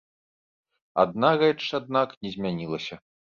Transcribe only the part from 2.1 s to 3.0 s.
не змянілася.